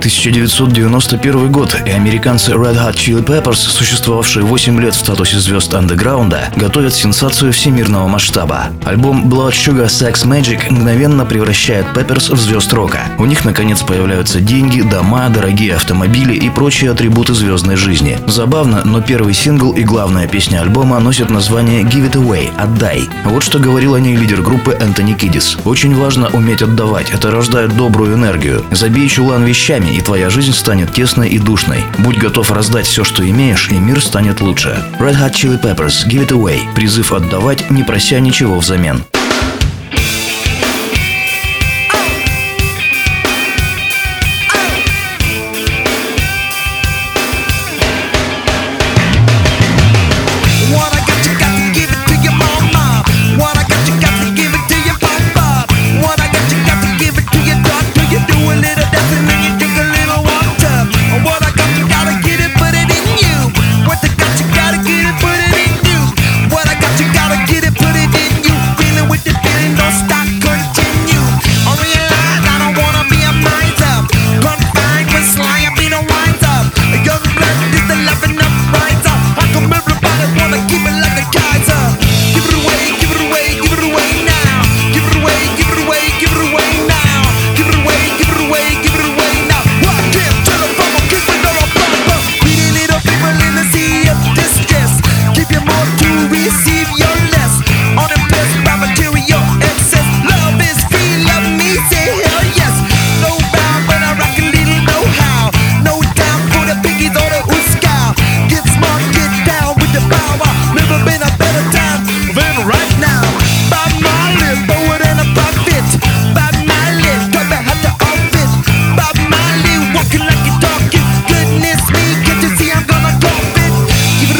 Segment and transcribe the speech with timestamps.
[0.00, 6.50] 1991 год, и американцы Red Hot Chili Peppers, существовавшие 8 лет в статусе звезд андеграунда,
[6.56, 8.68] готовят сенсацию всемирного масштаба.
[8.86, 13.00] Альбом Blood Sugar Sex Magic мгновенно превращает Peppers в звезд рока.
[13.18, 18.18] У них, наконец, появляются деньги, дома, дорогие автомобили и прочие атрибуты звездной жизни.
[18.26, 23.06] Забавно, но первый сингл и главная песня альбома носят название Give It Away– «Отдай».
[23.24, 25.58] Вот что говорил о ней лидер группы Энтони Кидис.
[25.66, 28.64] «Очень важно уметь отдавать, это рождает добрую энергию.
[28.70, 31.84] Забей чулан вещами, и твоя жизнь станет тесной и душной.
[31.98, 34.82] Будь готов раздать все, что имеешь, и мир станет лучше.
[34.98, 36.60] Red Hot Chili Peppers Give It Away.
[36.74, 39.04] Призыв отдавать, не прося ничего взамен.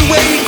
[0.00, 0.39] the way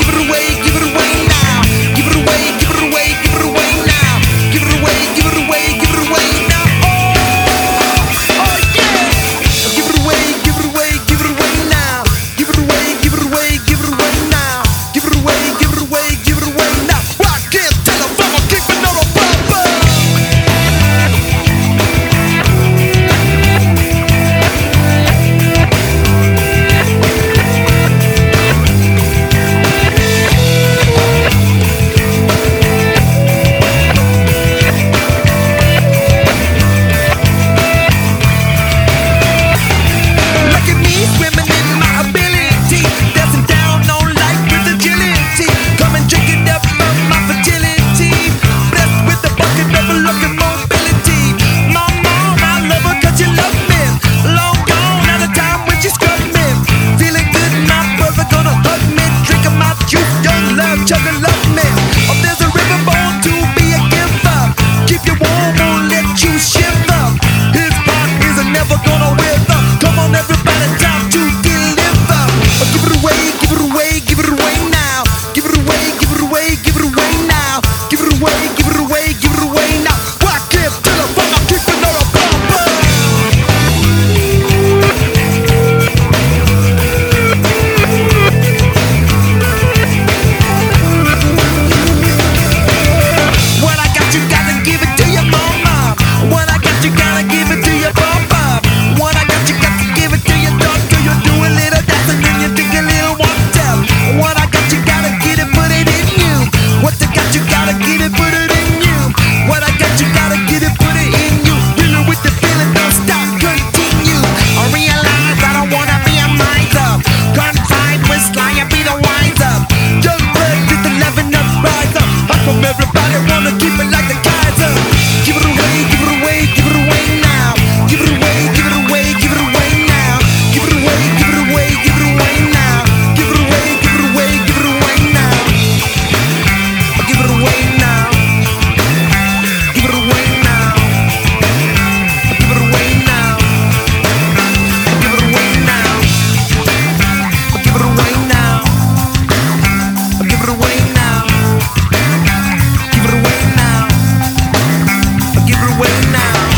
[155.35, 156.51] Give it away now.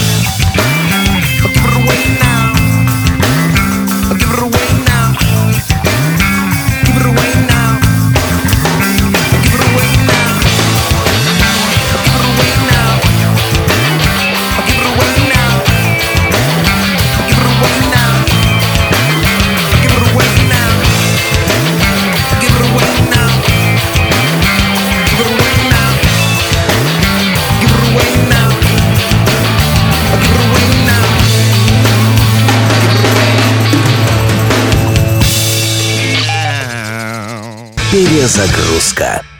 [1.42, 2.13] I'll Give it away now.
[38.24, 39.33] Перезагрузка.